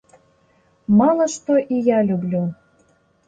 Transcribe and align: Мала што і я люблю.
Мала 1.01 1.27
што 1.35 1.59
і 1.59 1.77
я 1.89 1.99
люблю. 2.09 2.43